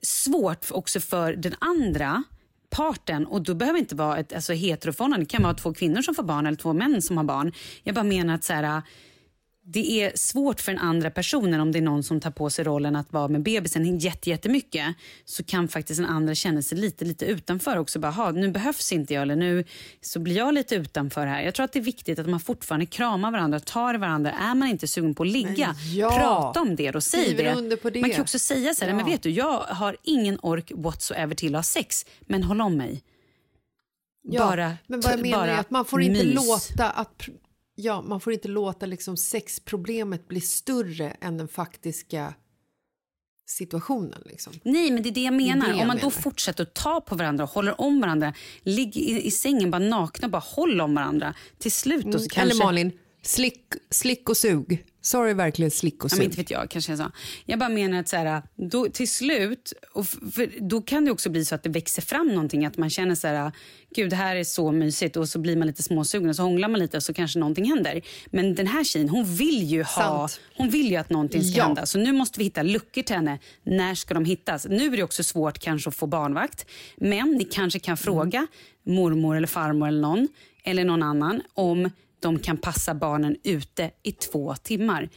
svårt 0.04 0.66
också 0.72 1.00
för 1.00 1.34
den 1.34 1.56
andra 1.60 2.24
parten 2.72 3.26
och 3.26 3.42
då 3.42 3.54
behöver 3.54 3.80
det 3.80 3.80
inte 3.80 3.96
vara 3.96 4.18
ett 4.18 4.34
alltså, 4.34 4.54
heteroförhållande. 4.54 5.26
Det 5.26 5.30
kan 5.30 5.44
vara 5.44 5.54
två 5.54 5.74
kvinnor 5.74 6.02
som 6.02 6.16
får 6.16 6.24
barn 6.24 6.46
eller 6.48 6.58
två 6.58 6.74
män 6.74 7.02
som 7.02 7.18
har 7.18 7.24
barn. 7.24 7.52
Jag 7.84 7.96
bara 7.96 8.04
menar 8.04 8.36
att 8.36 8.44
så 8.44 8.54
här, 8.54 8.82
det 9.74 10.02
är 10.04 10.12
svårt 10.16 10.62
för 10.62 10.72
den 10.72 10.82
andra 10.82 11.12
personen 11.12 11.60
om 11.62 11.72
det 11.72 11.80
är 11.80 11.82
någon 11.84 12.04
som 12.04 12.20
tar 12.20 12.32
på 12.32 12.50
sig 12.50 12.66
rollen 12.66 12.96
att 12.96 13.14
vara 13.14 13.28
med 13.28 13.42
bebisen 13.44 14.00
jätte- 14.00 14.30
jättemycket 14.30 14.96
så 15.26 15.44
kan 15.44 15.68
faktiskt 15.68 16.02
den 16.02 16.10
andra 16.10 16.36
känna 16.36 16.62
sig 16.62 16.78
lite, 16.78 17.06
lite 17.06 17.26
utanför 17.26 17.78
också. 17.78 18.00
Bara, 18.00 18.12
"Ha, 18.12 18.32
nu 18.32 18.52
behövs 18.52 18.92
inte 18.92 19.14
jag 19.14 19.22
eller 19.22 19.36
nu 19.36 19.66
så 20.02 20.20
blir 20.20 20.36
jag 20.38 20.54
lite 20.54 20.76
utanför 20.76 21.26
här. 21.26 21.42
Jag 21.42 21.54
tror 21.56 21.64
att 21.64 21.74
det 21.74 21.80
är 21.80 21.84
viktigt 21.84 22.20
att 22.20 22.30
man 22.30 22.40
fortfarande 22.40 22.86
kramar 22.86 23.32
varandra, 23.32 23.60
tar 23.60 23.94
varandra. 23.96 24.32
Är 24.32 24.56
man 24.56 24.68
inte 24.70 24.88
sugen 24.88 25.16
på 25.16 25.24
att 25.24 25.30
ligga, 25.30 25.76
ja! 25.94 26.10
prata 26.10 26.62
om 26.62 26.76
det 26.76 26.96
och 26.96 27.04
säg 27.04 27.34
det. 27.36 27.44
det. 27.94 28.02
Man 28.02 28.10
kan 28.10 28.22
också 28.22 28.40
säga 28.40 28.74
så 28.74 28.86
här, 28.86 28.92
Ja. 28.92 28.96
men 28.96 29.06
vet 29.06 29.24
du, 29.24 29.30
jag 29.30 29.58
har 29.60 29.98
ingen 30.04 30.40
ork 30.42 30.72
whatsoever 30.76 31.36
till 31.36 31.56
att 31.56 31.60
ha 31.60 31.64
sex, 31.64 32.06
men 32.22 32.44
håll 32.44 32.62
om 32.62 32.78
mig. 32.78 33.04
Ja, 34.24 34.46
bara, 34.46 34.74
men 34.88 35.02
vad 35.02 35.14
jag 35.14 35.22
menar 35.22 35.38
bara 35.38 35.52
är 35.52 35.60
att 35.60 35.70
man 35.72 35.86
får 35.86 36.02
inte 36.02 36.26
mys. 36.26 36.36
låta 36.36 36.90
att 36.90 37.30
ja, 37.76 38.02
man 38.02 38.20
får 38.20 38.34
inte 38.34 38.48
låta 38.48 38.86
liksom 38.86 39.18
sexproblemet 39.18 40.28
bli 40.28 40.42
större 40.42 41.10
än 41.22 41.38
den 41.38 41.48
faktiska 41.48 42.34
situationen. 43.46 44.22
Liksom. 44.26 44.54
Nej, 44.64 44.92
men 44.92 45.04
det 45.04 45.10
är 45.10 45.14
det 45.14 45.24
jag 45.24 45.34
menar. 45.34 45.68
Det 45.68 45.74
det 45.74 45.82
Om 45.82 45.88
man 45.88 45.98
jag 45.98 46.06
då 46.06 46.10
menar. 46.10 46.22
fortsätter 46.22 46.64
att 46.64 46.74
ta 46.74 47.02
på 47.02 47.16
varandra 47.16 47.44
och 47.44 47.50
håller 47.50 47.82
om 47.82 48.02
varandra, 48.02 48.34
ligg 48.64 48.98
i, 48.98 49.28
i 49.28 49.32
sängen 49.32 49.72
bara 49.72 49.80
nakna 49.80 50.26
och 50.28 50.32
bara 50.32 50.44
håll 50.46 50.82
om 50.82 50.96
varandra. 50.96 51.34
Till 51.58 51.72
slut 51.72 52.06
då 52.06 52.20
så 52.20 52.30
kanske... 52.30 52.42
Mm, 52.42 52.52
Eller 52.52 52.66
Malin, 52.66 52.92
slick, 53.22 53.64
slick 53.90 54.30
och 54.30 54.38
sug. 54.38 54.86
Sorry, 55.04 55.34
verkligen 55.34 55.72
slick 55.72 56.04
och 56.06 56.12
Ja, 56.12 56.16
men 56.16 56.18
sug. 56.18 56.26
inte 56.26 56.38
vet 56.38 56.52
jag, 56.52 56.70
kanske 56.70 56.92
jag 56.92 57.00
sa. 57.00 57.12
Jag 57.46 57.60
bara 57.60 57.70
menar 57.70 58.00
att 58.00 58.08
så 58.10 58.16
här, 58.16 58.42
då, 58.56 58.88
till 58.90 59.10
slut, 59.10 59.74
och 59.94 60.06
då 60.60 60.82
kan 60.82 61.06
det 61.06 61.12
också 61.12 61.30
bli 61.30 61.46
så 61.46 61.56
att 61.56 61.64
det 61.64 61.70
växer 61.70 62.02
fram 62.02 62.28
någonting. 62.28 62.66
Att 62.66 62.78
man 62.78 62.90
känner 62.90 63.16
så 63.16 63.28
här, 63.28 63.52
gud 63.96 64.10
det 64.10 64.16
här 64.16 64.36
är 64.36 64.44
så 64.44 64.72
mysigt 64.72 65.18
och 65.18 65.30
så 65.30 65.40
blir 65.40 65.58
man 65.58 65.68
lite 65.68 65.84
småsugen 65.84 66.30
och 66.30 66.36
så 66.36 66.44
hånglar 66.44 66.68
man 66.68 66.80
lite 66.80 66.98
och 66.98 67.04
så 67.04 67.14
kanske 67.14 67.40
någonting 67.40 67.66
händer. 67.66 68.02
Men 68.28 68.56
den 68.56 68.68
här 68.68 68.84
tjejen, 68.84 69.10
hon 69.10 69.36
vill 69.36 69.64
ju 69.64 69.84
ha, 69.84 70.28
Sant. 70.28 70.40
hon 70.58 70.70
vill 70.70 70.90
ju 70.92 70.96
att 70.96 71.10
någonting 71.10 71.44
ska 71.44 71.58
Ja. 71.58 71.66
hända. 71.66 71.86
Så 71.86 71.98
nu 71.98 72.12
måste 72.12 72.40
vi 72.40 72.44
hitta 72.44 72.64
luckor 72.64 73.02
till 73.02 73.16
henne. 73.16 73.40
När 73.64 73.96
ska 73.96 74.14
de 74.14 74.26
hittas? 74.26 74.66
Nu 74.70 74.94
är 74.94 74.98
det 74.98 75.04
också 75.04 75.24
svårt 75.24 75.60
kanske 75.60 75.90
att 75.90 75.96
få 75.96 76.08
barnvakt. 76.08 76.66
Men 76.98 77.32
ni 77.32 77.44
kanske 77.44 77.80
kan 77.80 77.98
fråga 77.98 78.48
mormor 78.86 79.38
eller 79.38 79.48
farmor 79.48 79.88
eller 79.88 80.02
någon, 80.02 80.28
eller 80.64 80.84
någon 80.86 81.04
annan 81.04 81.42
om 81.54 81.90
de 82.22 82.40
kan 82.40 82.58
passa 82.58 82.96
barnen 82.96 83.36
ute 83.44 83.92
i 84.04 84.12
två 84.12 84.56
timmar. 84.56 85.10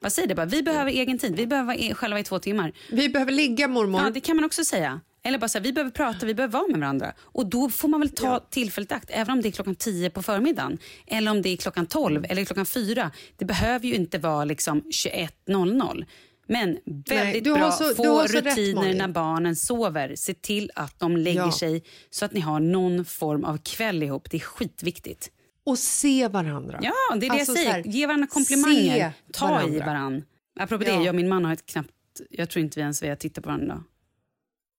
Vad 0.00 0.12
säger 0.12 0.28
det 0.28 0.34
bara? 0.34 0.46
Vi 0.46 0.62
behöver 0.62 0.90
egen 0.90 1.18
tid. 1.18 1.36
Vi 1.36 1.46
behöver 1.46 1.66
vara 1.78 1.94
själva 1.94 2.20
i 2.20 2.24
två 2.24 2.38
timmar. 2.38 2.72
Vi 2.90 3.08
behöver 3.08 3.32
ligga 3.32 3.68
mormor. 3.68 4.00
Ja, 4.00 4.10
det 4.10 4.20
kan 4.20 4.36
man 4.36 4.44
också 4.44 4.64
säga. 4.64 5.00
Eller 5.26 5.38
bara 5.38 5.48
säga, 5.48 5.62
vi 5.62 5.72
behöver 5.72 5.90
prata, 5.90 6.26
vi 6.26 6.34
behöver 6.34 6.52
vara 6.58 6.68
med 6.68 6.80
varandra. 6.80 7.12
Och 7.20 7.46
då 7.46 7.68
får 7.70 7.88
man 7.88 8.00
väl 8.00 8.08
ta 8.08 8.38
tillfället 8.50 8.90
i 8.90 8.94
akt, 8.94 9.10
även 9.12 9.32
om 9.32 9.42
det 9.42 9.48
är 9.48 9.52
klockan 9.52 9.74
10 9.74 10.10
på 10.10 10.22
förmiddagen. 10.22 10.78
Eller 11.06 11.30
om 11.30 11.42
det 11.42 11.48
är 11.48 11.56
klockan 11.56 11.86
12 11.86 12.24
eller 12.28 12.44
klockan 12.44 12.66
4. 12.66 13.10
Det 13.36 13.44
behöver 13.44 13.86
ju 13.86 13.94
inte 13.94 14.18
vara 14.18 14.44
liksom 14.44 14.82
21.00. 14.90 16.04
Men 16.48 16.78
väldigt 16.86 17.46
har 17.46 17.58
bra, 17.58 17.72
så- 17.72 17.94
få 17.94 18.02
så 18.04 18.22
rätt, 18.22 18.44
rutiner 18.44 18.74
Malin. 18.74 18.98
när 18.98 19.08
barnen 19.08 19.56
sover. 19.56 20.16
Se 20.16 20.34
till 20.34 20.70
att 20.74 21.00
de 21.00 21.16
lägger 21.16 21.40
Ja. 21.40 21.52
sig 21.52 21.82
så 22.10 22.24
att 22.24 22.32
ni 22.32 22.40
har 22.40 22.60
någon 22.60 23.04
form 23.04 23.44
av 23.44 23.58
kväll 23.58 24.02
ihop. 24.02 24.30
Det 24.30 24.36
är 24.36 24.40
skitviktigt. 24.40 25.30
Och 25.64 25.78
se 25.78 26.28
varandra. 26.28 26.78
Ja, 26.82 26.92
det 27.16 27.26
är 27.26 27.30
det 27.30 27.30
Alltså 27.30 27.52
jag 27.52 27.56
säger. 27.58 27.70
här, 27.72 27.82
Ge 27.84 28.06
varandra 28.06 28.26
komplimanger. 28.26 29.12
Ta 29.32 29.46
i 29.48 29.50
varandra. 29.52 29.86
varandra. 29.86 30.22
Apropå 30.60 30.84
Ja. 30.86 30.96
det, 30.98 31.04
jag 31.04 31.08
och 31.08 31.14
min 31.14 31.28
man 31.28 31.44
har 31.44 31.52
ett 31.52 31.66
knappt... 31.66 31.90
Jag 32.30 32.50
tror 32.50 32.64
inte 32.64 32.78
vi 32.78 32.82
ens 32.82 33.02
vi 33.02 33.08
har 33.08 33.16
tittat 33.16 33.44
på 33.44 33.48
varandra. 33.50 33.84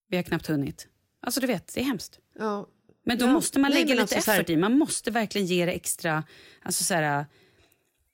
Vi 0.09 0.15
har 0.15 0.23
knappt 0.23 0.47
hunnit. 0.47 0.87
Alltså 1.21 1.39
du 1.41 1.47
vet, 1.47 1.73
det 1.73 1.79
är 1.79 1.83
hemskt. 1.85 2.19
Ja. 2.39 2.67
Men 3.05 3.17
då 3.17 3.25
Ja. 3.25 3.33
måste 3.33 3.59
man 3.59 3.71
Nej, 3.71 3.79
lägga 3.79 3.95
men 3.95 4.03
lite 4.03 4.15
alltså 4.15 4.25
så 4.25 4.31
här- 4.31 4.39
effort 4.39 4.49
i. 4.49 4.57
Man 4.57 4.77
måste 4.77 5.11
verkligen 5.11 5.47
ge 5.47 5.65
det 5.65 5.71
extra... 5.71 6.23
Alltså 6.63 6.83
så 6.83 6.93
här, 6.93 7.25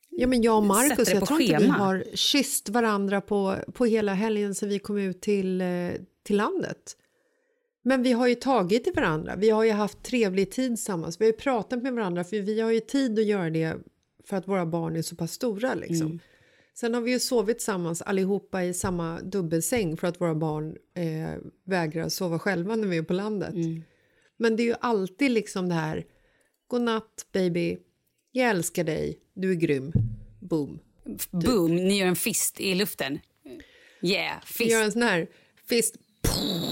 Ja, 0.10 0.28
men 0.28 0.42
jag 0.42 0.58
och 0.58 0.64
Markus, 0.64 1.10
jag 1.10 1.26
tror 1.28 1.42
inte 1.42 1.54
vi 1.58 1.60
schema. 1.64 1.74
har 1.78 2.06
kysst 2.16 2.70
varandra 2.70 3.22
på, 3.22 3.58
på 3.74 3.86
hela 3.86 4.14
helgen 4.14 4.56
sen 4.56 4.70
vi 4.70 4.80
kom 4.80 4.98
ut 4.98 5.22
till, 5.22 5.62
eh, 5.62 5.68
till 6.24 6.38
landet. 6.38 6.98
Men 7.82 8.04
vi 8.04 8.12
har 8.12 8.28
ju 8.28 8.36
tagit 8.36 8.88
i 8.88 8.92
varandra. 8.92 9.36
Vi 9.36 9.50
har 9.50 9.64
ju 9.64 9.72
haft 9.72 10.04
trevlig 10.04 10.52
tid 10.52 10.70
tillsammans. 10.70 11.22
Vi 11.22 11.26
har 11.26 11.32
ju 11.32 11.38
pratat 11.38 11.84
med 11.84 11.94
varandra 11.94 12.24
för 12.24 12.42
vi 12.42 12.62
har 12.62 12.72
ju 12.72 12.80
tid 12.80 13.20
att 13.20 13.26
göra 13.26 13.50
det 13.50 13.78
för 14.26 14.38
att 14.38 14.48
våra 14.48 14.66
barn 14.66 14.96
är 14.96 15.02
så 15.02 15.16
pass 15.16 15.32
stora. 15.32 15.74
Liksom. 15.74 16.08
Mm. 16.08 16.20
Sen 16.74 16.94
har 16.94 17.02
vi 17.02 17.12
ju 17.12 17.20
sovit 17.20 17.58
tillsammans 17.58 18.02
allihopa 18.02 18.64
i 18.64 18.74
samma 18.74 19.22
dubbelsäng 19.22 19.98
för 19.98 20.08
att 20.08 20.22
våra 20.22 20.36
barn 20.36 20.78
eh, 20.94 21.40
vägrar 21.66 22.10
sova 22.10 22.40
själva 22.40 22.76
när 22.76 22.88
vi 22.88 22.98
är 22.98 23.04
på 23.04 23.14
landet. 23.14 23.54
Mm. 23.54 23.84
Men 24.38 24.56
det 24.56 24.64
är 24.64 24.68
ju 24.68 24.76
alltid 24.80 25.32
liksom 25.32 25.70
det 25.70 25.76
här 25.76 26.06
Godnatt 26.68 27.28
baby, 27.32 27.78
jag 28.32 28.50
älskar 28.50 28.84
dig, 28.84 29.20
du 29.34 29.52
är 29.52 29.56
grym, 29.56 29.92
boom. 30.40 30.80
Boom, 31.32 31.76
ni 31.76 32.00
gör 32.00 32.08
en 32.08 32.16
fist 32.16 32.60
i 32.60 32.76
luften. 32.76 33.20
Yeah, 34.02 34.42
Vi 34.42 34.54
fist. 34.54 34.72
gör 34.72 34.84
en 34.84 34.92
sån 34.92 35.02
här 35.02 35.28
fist, 35.70 35.96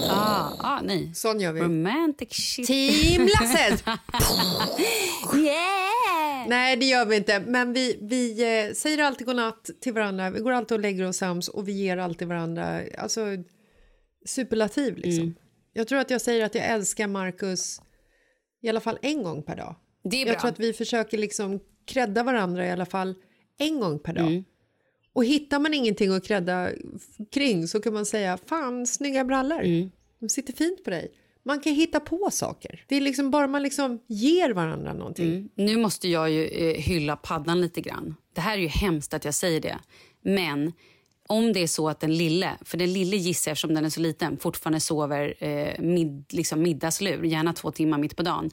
Ah, 0.08 0.52
ah, 0.58 0.80
nej. 0.82 1.14
sån 1.14 1.40
gör 1.40 1.52
vi. 1.52 1.60
Romantic 1.60 2.32
shit. 2.32 2.66
Team 2.66 3.28
Lasset! 3.40 3.84
Yeah! 5.36 6.48
Nej, 6.48 6.76
det 6.76 6.86
gör 6.86 7.06
vi 7.06 7.16
inte. 7.16 7.40
Men 7.40 7.72
vi, 7.72 7.98
vi 8.02 8.42
eh, 8.68 8.72
säger 8.74 9.02
alltid 9.04 9.26
godnatt 9.26 9.70
till 9.80 9.92
varandra. 9.92 10.30
Vi 10.30 10.40
går 10.40 10.52
alltid 10.52 10.74
och 10.74 10.80
lägger 10.80 11.08
oss 11.08 11.16
sams 11.16 11.48
och 11.48 11.68
vi 11.68 11.72
ger 11.72 11.96
alltid 11.96 12.28
varandra 12.28 12.80
alltså, 12.98 13.26
superlativ. 14.26 14.96
Liksom. 14.96 15.22
Mm. 15.22 15.34
Jag 15.72 15.88
tror 15.88 15.98
att 15.98 16.10
jag 16.10 16.20
säger 16.20 16.44
att 16.44 16.54
jag 16.54 16.64
älskar 16.64 17.06
Marcus 17.08 17.80
i 18.62 18.68
alla 18.68 18.80
fall 18.80 18.98
en 19.02 19.22
gång 19.22 19.42
per 19.42 19.56
dag. 19.56 19.76
Det 20.04 20.16
är 20.16 20.26
Jag 20.26 20.34
bra. 20.34 20.40
tror 20.40 20.50
att 20.50 20.60
vi 20.60 20.72
försöker 20.72 21.18
liksom 21.18 21.60
credda 21.86 22.22
varandra 22.22 22.66
i 22.66 22.70
alla 22.70 22.86
fall 22.86 23.14
en 23.58 23.80
gång 23.80 23.98
per 23.98 24.12
dag. 24.12 24.26
Mm. 24.26 24.44
Och 25.20 25.24
hittar 25.26 25.58
man 25.58 25.74
ingenting 25.74 26.12
att 26.12 26.24
credda 26.24 26.70
f- 26.70 27.26
kring 27.32 27.68
så 27.68 27.80
kan 27.80 27.92
man 27.94 28.06
säga 28.06 28.38
fan 28.46 28.86
snygga 28.86 29.24
brallor. 29.24 29.60
Mm. 29.60 29.90
De 30.20 30.28
sitter 30.28 30.52
fint 30.52 30.84
på 30.84 30.90
dig. 30.90 31.12
Man 31.42 31.60
kan 31.60 31.72
hitta 31.74 32.00
på 32.00 32.28
saker. 32.32 32.84
Det 32.88 32.96
är 32.96 33.00
liksom 33.00 33.30
bara 33.30 33.46
man 33.46 33.62
liksom 33.62 34.00
ger 34.06 34.50
varandra 34.50 34.94
någonting. 34.94 35.26
Mm. 35.32 35.48
Nu 35.54 35.76
måste 35.76 36.08
jag 36.08 36.30
ju 36.30 36.46
eh, 36.46 36.74
hylla 36.76 37.16
paddan 37.16 37.60
lite 37.60 37.80
grann. 37.80 38.14
Det 38.34 38.40
här 38.40 38.58
är 38.58 38.62
ju 38.62 38.68
hemskt 38.68 39.14
att 39.14 39.24
jag 39.24 39.34
säger 39.34 39.60
det. 39.60 39.78
Men 40.22 40.72
om 41.26 41.52
det 41.52 41.62
är 41.62 41.66
så 41.66 41.88
att 41.88 42.00
den 42.00 42.16
lille, 42.16 42.50
för 42.64 42.78
den 42.78 42.92
lille 42.92 43.16
gissar 43.16 43.52
eftersom 43.52 43.74
den 43.74 43.84
är 43.84 43.90
så 43.90 44.00
liten, 44.00 44.36
fortfarande 44.36 44.80
sover 44.80 45.34
eh, 45.44 45.80
mid, 45.80 46.24
liksom 46.30 46.62
middagslur, 46.62 47.24
gärna 47.24 47.52
två 47.52 47.70
timmar 47.70 47.98
mitt 47.98 48.16
på 48.16 48.22
dagen. 48.22 48.50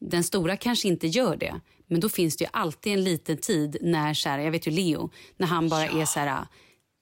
Den 0.00 0.24
stora 0.24 0.56
kanske 0.56 0.88
inte 0.88 1.06
gör 1.06 1.36
det, 1.36 1.60
men 1.88 2.00
då 2.00 2.08
finns 2.08 2.36
det 2.36 2.44
ju 2.44 2.50
alltid 2.52 2.92
en 2.92 3.04
liten 3.04 3.36
tid 3.36 3.76
när, 3.82 4.14
så 4.14 4.28
här, 4.28 4.38
jag 4.38 4.50
vet 4.50 4.66
ju 4.66 4.70
Leo, 4.70 5.10
när 5.36 5.46
han 5.46 5.68
bara 5.68 5.84
är 5.86 6.04
så 6.04 6.20
här 6.20 6.46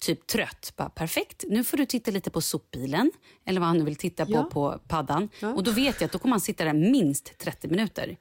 typ 0.01 0.27
trött. 0.27 0.73
Bara, 0.77 0.89
Perfekt, 0.89 1.45
nu 1.49 1.65
får 1.65 1.77
du 1.77 1.87
titta 1.87 2.11
lite 2.11 2.31
på 2.31 2.41
sopbilen 2.41 3.11
eller 3.47 3.61
vad 3.61 3.67
han 3.69 3.79
nu 3.79 3.85
vill 3.85 3.97
titta 3.97 4.27
på 4.27 4.33
Ja. 4.33 4.43
på 4.53 4.81
paddan. 4.89 5.29
Och 5.43 5.65
då 5.65 5.71
vet 5.71 6.01
jag 6.01 6.07
att 6.07 6.13
då 6.13 6.19
kommer 6.19 6.33
han 6.33 6.41
sitta 6.41 6.65
där 6.65 6.73
minst 6.73 7.39
30 7.39 7.69
minuter. 7.69 8.17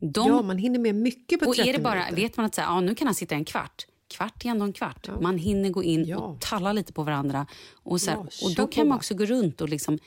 De, 0.00 0.28
Ja, 0.28 0.42
man 0.42 0.58
hinner 0.58 0.78
med 0.78 0.94
mycket 0.94 1.40
på 1.40 1.46
och 1.46 1.54
30 1.56 1.68
är 1.68 1.72
det 1.72 1.78
bara, 1.78 1.94
minuter. 1.94 2.16
vet 2.16 2.36
man 2.36 2.46
att 2.46 2.54
så 2.54 2.60
här, 2.60 2.68
ja, 2.68 2.80
nu 2.80 2.94
kan 2.94 3.06
han 3.06 3.14
sitta 3.14 3.34
en 3.34 3.44
kvart, 3.44 3.86
kvart 4.08 4.44
är 4.44 4.48
ändå 4.48 4.64
en 4.64 4.72
kvart. 4.72 5.08
Man 5.20 5.38
hinner 5.38 5.70
gå 5.70 5.82
in 5.82 6.04
Ja. 6.04 6.16
och 6.16 6.40
talla 6.40 6.72
lite 6.72 6.92
på 6.92 7.02
varandra. 7.02 7.46
Och, 7.82 8.00
så 8.00 8.10
här, 8.10 8.16
Ja, 8.18 8.46
och 8.48 8.54
då 8.54 8.66
kan 8.66 8.88
man 8.88 8.96
också 8.96 9.14
gå 9.14 9.24
runt 9.24 9.60
och 9.60 9.68
liksom 9.68 9.98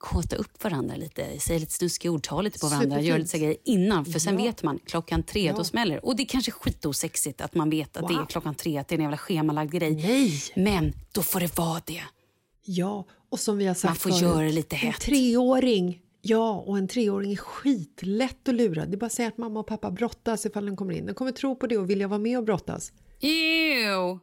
kåta 0.00 0.36
upp 0.36 0.64
varandra 0.64 0.96
lite, 0.96 1.40
säga 1.40 1.58
lite 1.58 1.72
snuskiga 1.72 2.12
ord, 2.12 2.22
ta 2.22 2.42
lite 2.42 2.58
på 2.58 2.66
varandra, 2.66 2.84
Superfint. 2.88 3.08
göra 3.08 3.18
lite 3.18 3.38
grejer 3.38 3.56
innan. 3.64 4.04
För 4.04 4.18
sen 4.18 4.38
Ja. 4.38 4.44
vet 4.44 4.62
man, 4.62 4.78
klockan 4.86 5.22
tre, 5.22 5.46
Ja. 5.46 5.52
då 5.56 5.64
smäller. 5.64 6.04
Och 6.04 6.16
det 6.16 6.22
är 6.22 6.26
kanske 6.26 6.50
skitosexigt 6.50 7.40
att 7.40 7.54
man 7.54 7.70
vet 7.70 7.96
att 7.96 8.08
det 8.08 8.14
är 8.14 8.18
Wow. 8.18 8.26
klockan 8.26 8.54
tre, 8.54 8.78
att 8.78 8.88
det 8.88 8.94
är 8.94 8.96
en 8.96 9.02
jävla 9.02 9.16
schemalagd 9.18 9.72
grej. 9.72 9.94
Nej! 9.94 10.42
Men 10.56 10.92
då 11.12 11.22
får 11.22 11.40
det 11.40 11.58
vara 11.58 11.80
det. 11.84 12.02
Ja, 12.64 13.06
och 13.30 13.40
som 13.40 13.58
vi 13.58 13.66
har 13.66 13.74
sagt 13.74 13.84
Man 13.90 13.96
får 13.96 14.10
förut, 14.10 14.22
göra 14.22 14.42
det 14.44 14.52
lite 14.52 14.76
En 14.76 14.80
hett. 14.80 15.00
treåring, 15.00 16.00
ja, 16.22 16.50
och 16.66 16.78
en 16.78 16.88
treåring 16.88 17.32
är 17.32 17.36
skitlätt 17.36 18.48
att 18.48 18.54
lura. 18.54 18.86
Det 18.86 18.94
är 18.94 18.98
bara 18.98 19.06
att 19.06 19.12
säga 19.12 19.28
att 19.28 19.38
mamma 19.38 19.60
och 19.60 19.66
pappa 19.66 19.90
brottas 19.90 20.46
ifall 20.46 20.66
den 20.66 20.76
kommer 20.76 20.94
in. 20.94 21.06
Den 21.06 21.14
kommer 21.14 21.32
tro 21.32 21.56
på 21.56 21.66
det 21.66 21.76
och 21.78 21.90
vilja 21.90 22.08
vara 22.08 22.18
med 22.18 22.38
och 22.38 22.44
brottas. 22.44 22.92
Ew. 23.20 24.18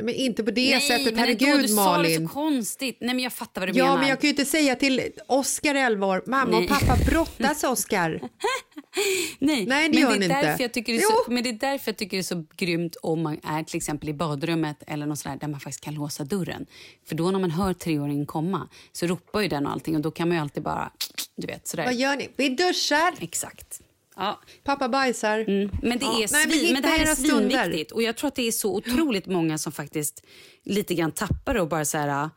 Men 0.00 0.14
inte 0.14 0.42
på 0.44 0.50
det 0.50 0.70
Nej, 0.70 0.80
sättet, 0.80 1.04
men 1.04 1.24
ändå, 1.24 1.44
herregud 1.46 1.62
du 1.62 1.68
sa 1.68 1.92
det 1.92 1.96
Malin. 1.98 2.28
så 2.28 2.34
konstigt. 2.34 2.96
Nej, 3.00 3.14
men 3.14 3.24
jag 3.24 3.32
fattar 3.32 3.60
vad 3.60 3.68
du 3.74 3.78
Ja, 3.78 3.84
menar. 3.84 3.98
men 3.98 4.08
jag 4.08 4.20
kan 4.20 4.28
ju 4.28 4.30
inte 4.32 4.44
säga 4.44 4.74
till 4.76 5.02
Oscar 5.26 5.74
11 5.74 6.06
år, 6.06 6.22
mamma 6.26 6.50
Nej. 6.60 6.62
och 6.62 6.68
pappa 6.68 6.96
brottas 7.06 7.64
Oscar. 7.64 8.20
Nej, 9.38 9.66
Nej, 9.66 9.88
det 9.88 9.94
men 9.94 10.02
gör 10.02 10.18
det 10.18 10.24
är 10.24 10.28
därför 10.28 10.50
inte. 10.52 10.62
Jag 10.62 10.72
tycker 10.72 10.92
det 10.92 10.98
är 10.98 11.02
så, 11.24 11.30
men 11.30 11.42
det 11.42 11.48
är 11.48 11.52
därför 11.52 11.90
jag 11.90 11.96
tycker 11.96 12.16
det 12.16 12.20
är 12.20 12.22
så 12.22 12.44
grymt 12.56 12.96
om 13.02 13.22
man 13.22 13.40
är 13.44 13.62
till 13.62 13.76
exempel 13.76 14.08
i 14.08 14.12
badrummet 14.12 14.82
eller 14.86 15.06
något 15.06 15.18
sådär, 15.18 15.36
där 15.40 15.48
man 15.48 15.60
faktiskt 15.60 15.84
kan 15.84 15.94
låsa 15.94 16.24
dörren. 16.24 16.66
För 17.08 17.14
då 17.14 17.30
när 17.30 17.38
man 17.38 17.50
hör 17.50 17.72
treåringen 17.74 18.26
komma 18.26 18.68
så 18.92 19.06
ropar 19.06 19.40
ju 19.40 19.48
den 19.48 19.66
och 19.66 19.72
allting 19.72 19.96
och 19.96 20.02
då 20.02 20.10
kan 20.10 20.28
man 20.28 20.36
ju 20.36 20.42
alltid 20.42 20.62
bara, 20.62 20.90
du 21.36 21.46
vet 21.46 21.68
sådär. 21.68 21.84
Vad 21.84 21.94
gör 21.94 22.16
ni? 22.16 22.28
Vi 22.36 22.48
duschar, 22.48 23.14
Exakt. 23.20 23.80
Ja, 24.16 24.40
pappa 24.64 24.88
bajsar. 24.88 25.38
mm. 25.38 25.70
men, 25.82 25.98
det 25.98 26.04
Ja, 26.04 26.12
är 26.22 26.32
nej, 26.32 26.46
men 26.46 26.50
svin, 26.58 26.82
det 26.82 26.88
här 26.88 27.00
är 27.00 27.14
svinviktigt. 27.14 27.92
Och 27.92 28.02
jag 28.02 28.16
tror 28.16 28.28
att 28.28 28.34
det 28.34 28.48
är 28.48 28.52
så 28.52 28.74
otroligt 28.76 29.26
många 29.26 29.58
som 29.58 29.72
faktiskt 29.72 30.24
lite 30.64 30.94
grann 30.94 31.12
tappar 31.12 31.54
och 31.54 31.68
bara 31.68 31.84
så 31.84 31.98
här, 31.98 32.30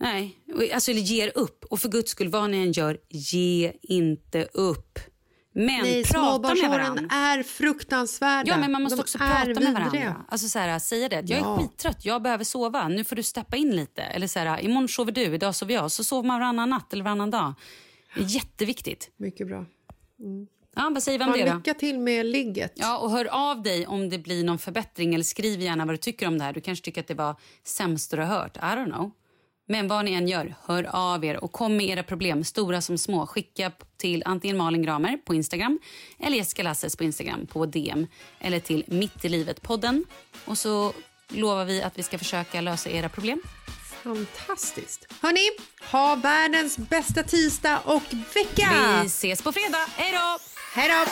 nej, 0.00 0.38
alltså 0.74 0.92
ger 0.92 1.32
upp. 1.34 1.64
Och 1.70 1.80
för 1.80 1.88
guds 1.88 2.10
skull, 2.10 2.28
vad 2.28 2.50
ni 2.50 2.56
än 2.56 2.72
gör, 2.72 2.98
ge 3.10 3.72
inte 3.82 4.44
upp. 4.44 4.98
Men 5.56 5.80
Nej, 5.82 6.04
prata 6.04 6.54
med 6.54 6.70
varandra. 6.70 7.06
är 7.10 7.42
fruktansvärda. 7.42 8.50
Ja, 8.50 8.56
men 8.58 8.72
man 8.72 8.82
måste 8.82 8.96
De 8.96 9.00
också 9.00 9.18
prata 9.18 9.44
med 9.60 9.72
varandra. 9.72 10.24
Alltså 10.28 10.48
så 10.48 10.58
här, 10.58 10.78
säga 10.78 11.08
det. 11.08 11.16
Jag 11.16 11.30
är 11.30 11.36
Ja. 11.42 11.58
skittrött, 11.60 12.04
jag 12.04 12.22
behöver 12.22 12.44
sova. 12.44 12.88
Nu 12.88 13.04
får 13.04 13.16
du 13.16 13.22
steppa 13.22 13.56
in 13.56 13.76
lite. 13.76 14.02
Eller 14.02 14.26
så 14.26 14.38
här, 14.38 14.60
imorgon 14.64 14.88
sover 14.88 15.12
du, 15.12 15.22
idag 15.22 15.54
sover 15.54 15.74
jag. 15.74 15.90
Så 15.90 16.04
sover 16.04 16.28
man 16.28 16.40
varannan 16.40 16.70
natt 16.70 16.92
eller 16.92 17.04
varannan 17.04 17.30
dag. 17.30 17.54
Det 18.14 18.20
är 18.20 18.24
jätteviktigt. 18.24 19.10
Mycket 19.16 19.46
bra. 19.46 19.66
Ja, 20.76 20.90
vad 20.94 21.02
säger 21.02 21.18
vi 21.18 21.24
om 21.24 21.32
det 21.32 21.50
då? 21.50 21.56
lycka 21.56 21.74
till 21.74 21.98
med 21.98 22.26
ligget. 22.26 22.72
Ja, 22.74 22.98
och 22.98 23.10
hör 23.10 23.24
av 23.24 23.62
dig 23.62 23.86
om 23.86 24.08
det 24.10 24.18
blir 24.18 24.44
någon 24.44 24.58
förbättring 24.58 25.14
eller 25.14 25.24
skriv 25.24 25.60
gärna 25.60 25.84
vad 25.84 25.94
du 25.94 25.98
tycker 25.98 26.26
om 26.26 26.38
det 26.38 26.44
här. 26.44 26.52
Du 26.52 26.60
kanske 26.60 26.84
tycker 26.84 27.00
att 27.00 27.08
det 27.08 27.14
var 27.14 27.36
sämst 27.64 28.10
du 28.10 28.16
har 28.16 28.24
hört. 28.24 28.56
I 28.56 28.60
don't 28.60 28.92
know. 28.92 29.10
Men 29.68 29.88
vad 29.88 30.04
ni 30.04 30.12
än 30.12 30.28
gör, 30.28 30.54
hör 30.64 30.84
av 30.92 31.24
er 31.24 31.44
och 31.44 31.52
kom 31.52 31.76
med 31.76 31.86
era 31.86 32.02
problem, 32.02 32.44
stora 32.44 32.80
som 32.80 32.98
små. 32.98 33.26
Skicka 33.26 33.72
till 33.96 34.22
antingen 34.26 34.56
Malin 34.56 34.82
Gramer 34.82 35.16
på 35.16 35.34
Instagram 35.34 35.78
eller 36.20 36.36
Jessica 36.36 36.62
Lasses 36.62 36.96
på 36.96 37.04
Instagram 37.04 37.46
på 37.46 37.66
DM 37.66 38.06
eller 38.40 38.60
till 38.60 38.84
Mitt 38.86 39.24
i 39.24 39.28
livet-podden. 39.28 40.04
Och 40.44 40.58
så 40.58 40.92
lovar 41.28 41.64
vi 41.64 41.82
att 41.82 41.98
vi 41.98 42.02
ska 42.02 42.18
försöka 42.18 42.60
lösa 42.60 42.90
era 42.90 43.08
problem. 43.08 43.42
Fantastiskt. 44.02 45.06
Hörni, 45.22 45.50
ha 45.90 46.16
världens 46.16 46.78
bästa 46.78 47.22
tisdag 47.22 47.80
och 47.84 48.02
vecka! 48.34 49.00
Vi 49.02 49.06
ses 49.06 49.42
på 49.42 49.52
fredag. 49.52 49.86
Hej 49.96 50.12
då! 50.12 50.53
Hej 50.76 50.88
då! 50.88 51.04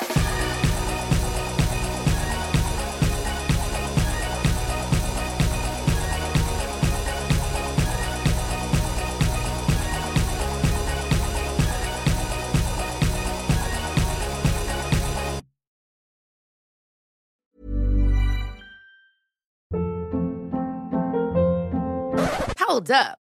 Hold 22.59 22.90
up. 22.90 23.22